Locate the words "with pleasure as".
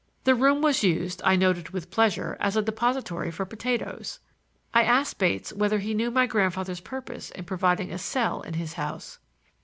1.69-2.57